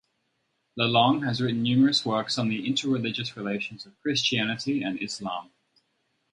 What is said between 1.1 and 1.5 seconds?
has